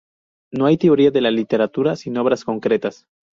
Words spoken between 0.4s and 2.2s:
No hay teoría de la literatura sin